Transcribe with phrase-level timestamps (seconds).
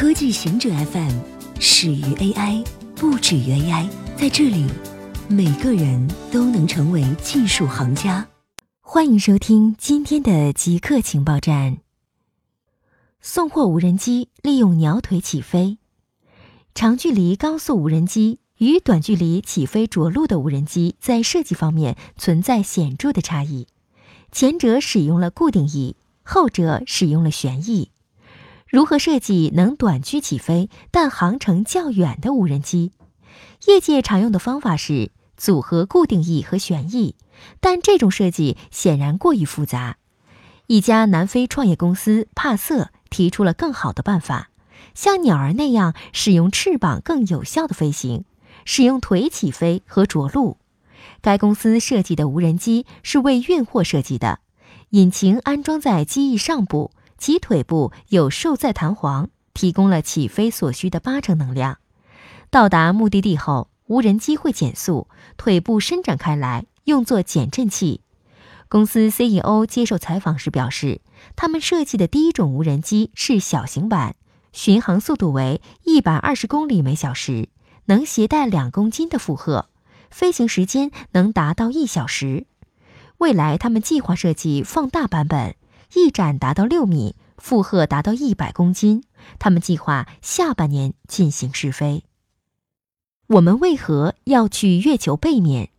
[0.00, 1.18] 科技行者 FM
[1.58, 2.64] 始于 AI，
[2.94, 3.88] 不止于 AI。
[4.16, 4.64] 在这里，
[5.28, 8.28] 每个人都能成为技术行家。
[8.80, 11.78] 欢迎收听今天的极客情报站。
[13.20, 15.78] 送货无人机利用鸟腿起飞，
[16.76, 23.66] 长距离高速无人机与短距离起飞着陆的无人机在设计方面存在显著的差异。
[24.30, 27.90] 前者使用了固定翼，后者使用了旋翼。
[28.68, 32.92] 如何设计能短距起飞但航程较远的无人机？
[33.66, 37.14] 业界常用的方法是组合固定翼和旋翼，
[37.60, 39.96] 但这种设计显然过于复杂。
[40.66, 44.50] 一家南非创业公司帕瑟提出了更好的办法，
[44.94, 48.24] 像鸟儿那样使用翅膀更有效的飞行，
[48.66, 50.58] 使用腿起飞和着陆。
[51.22, 54.40] 该公司设计的无人机是为运货设计的，
[54.90, 56.90] 引擎安装在机翼上部。
[57.18, 61.78] 其腿部有受载弹簧，提供了起飞所需的八成能量。
[62.48, 68.00] 到达目的地后，无人机会减速，腿部伸展开来，用作减震器。
[68.68, 71.00] 公司 CEO 接受采访时表示，
[71.36, 74.14] 他们设计的第一种无人机是小型版，
[74.52, 77.48] 巡航速度为一百二十公里每小时，
[77.86, 79.68] 能携带两公斤的负荷，
[80.10, 82.46] 飞行时间能达到一小时。
[83.18, 85.56] 未来，他们计划设计放大版本。
[85.94, 89.04] 翼展达到六米，负荷达到一百公斤。
[89.38, 92.04] 他们计划下半年进行试飞。
[93.26, 95.70] 我们为何要去月球背面？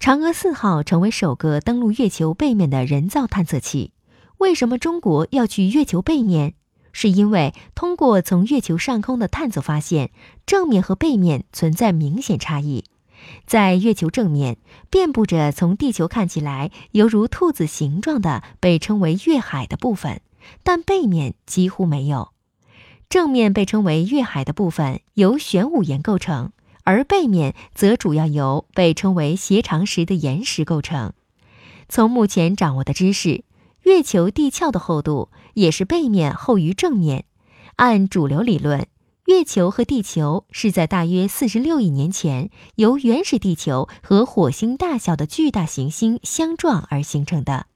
[0.00, 3.92] 嫦娥四号成为首个登陆月球背面的人造探测器。
[4.38, 6.54] 为什么中国要去月球背面？
[6.92, 10.10] 是因为通过从月球上空的探测发现，
[10.46, 12.84] 正面和背面存在明显差异。
[13.46, 14.56] 在月球正面，
[14.90, 20.20] 遍布着从地球看起来犹如兔子形状的被称为月海的部分，
[20.62, 22.30] 但背面几乎没有。
[23.08, 26.52] 正面被称为月海的部分由玄武岩构成，
[26.84, 31.12] 而背面则主要由被称为斜长石的岩石构成。
[31.88, 33.44] 从目前掌握的知识，
[33.82, 37.24] 月球地壳的厚度也是背面厚于正面。
[37.76, 38.86] 按主流理论。
[39.28, 47.66] 月球和地球是在大约四十六亿年前由原始地球和火星大小的巨大行星相撞而形成的。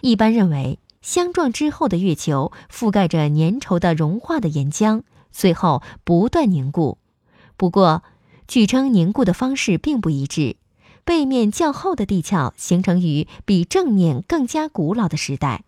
[0.00, 6.98] 一般认为，相撞之后的月球覆盖着粘稠的融化的岩浆，随后不断凝固。
[7.56, 8.02] 不过，
[8.48, 10.56] 据称凝固的方式并不一致。
[11.04, 15.62] 背面较厚的地壳形成于比正面更加古老的时代。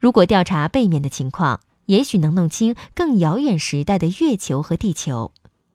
[0.00, 5.32] 如果调查背面的情况，也许能弄清更遥远时代的月球和地球。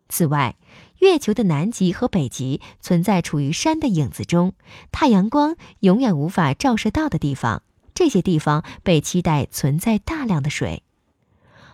[0.08, 0.56] 此外，
[1.00, 4.53] 月球的南极和北极存在处于山的影子中，
[4.92, 7.62] 太阳光永远无法照射到的地方。
[7.94, 10.84] 这些地方被期待存在大量的水。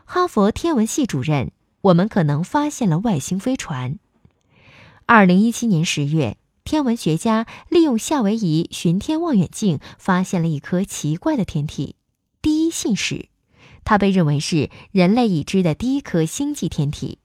[0.06, 1.52] 哈佛天文系主任，
[1.82, 4.00] 我们可能发现了外星飞船。
[5.06, 11.96] 二零一七年十月，天文学家利用夏威夷巡天望远镜发现了一颗奇怪的天体——
[12.42, 13.30] 第一信使。
[13.86, 17.20] 它被认为是人类已知的第一颗星际天体。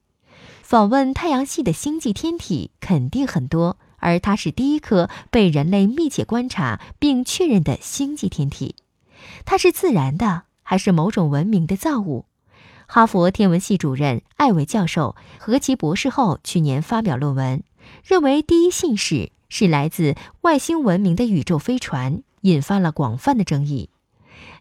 [0.61, 8.75] 访问太阳系的星际天体肯定很多，而它是第一颗被人类密切观察并确认的星际天体。
[9.43, 12.25] 它是自然的，还是某种文明的造物？
[12.87, 17.63] 哈佛天文系主任艾维教授和其博士后去年发表论文，
[18.03, 23.89] 认为第一信使是来自外星文明的宇宙飞船，引发了广泛的争议。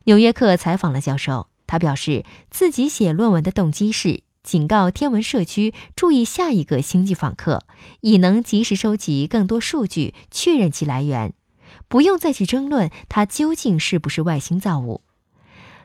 [0.05, 1.50] 纽约客采访了教授。
[1.71, 7.63] 他表示，自己写论文的动机是警告天文社区注意下一个星际访客，
[8.01, 11.33] 以能及时收集更多数据，确认其来源，
[11.87, 15.03] 不用再去争论它究竟是不是外星造物。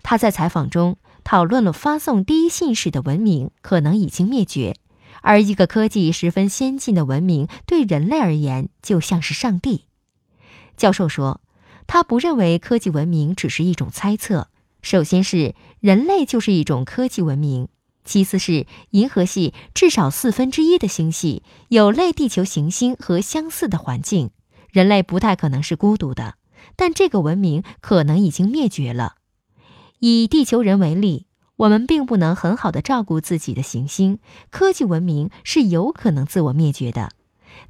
[0.02, 4.74] 他在采访中讨论了发送第一信使的文明可能已经灭绝，
[5.22, 9.86] 而一个科技十分先进的文明对人类而言就像是上帝。
[10.76, 11.42] 教授说，
[11.86, 14.48] 他不认为科技文明只是一种猜测。
[14.86, 17.70] 首先是人类就是一种科技文明，
[18.04, 24.30] 其次是银河系至少四分之一的星系有类地球行星和相似的环境，
[24.72, 26.36] 人类不太可能是孤独的，
[26.76, 29.16] 但这个文明可能已经灭绝了。
[29.98, 34.20] 以地球人为例，我们并不能很好的照顾自己的行星，
[34.52, 37.10] 科技文明是有可能自我灭绝的，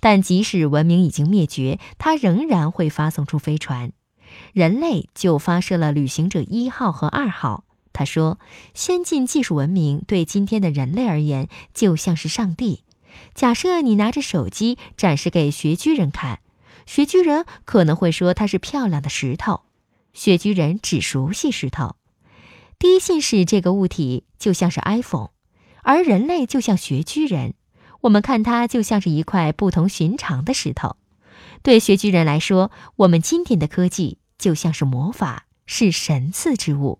[0.02, 3.94] 但即使文明已经灭绝，它仍然会发送出飞船。
[4.54, 7.64] 人类就发射了旅行者一号和二号。
[7.94, 8.40] 他说
[8.76, 12.84] ：“先进技术文明对今天的人类而言就像是上帝。
[13.34, 16.40] 假设你拿着手机展示给穴居人看，
[16.86, 19.62] 穴居人可能会说它是漂亮的石头。
[20.14, 21.96] 穴居人只熟悉石头。
[22.78, 25.30] 第一信使这个物体就像是 iPhone，
[25.82, 27.54] 而人类就像穴居人，
[28.02, 30.98] 我们看它就像是一块不同寻常的石头。
[31.64, 37.00] 对穴居人来说，我们今天的科技就像是魔法，是神赐之物。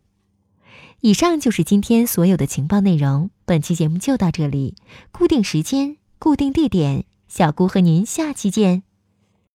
[1.02, 3.30] 以上就是今天所有的情报内容。
[3.46, 4.76] 本期节目就到这里，
[5.12, 8.84] 固定时间，固定地点，小姑和您下期见。